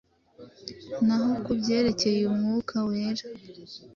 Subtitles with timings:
[1.05, 3.25] Naho kubyerekeye Umwuka Wera,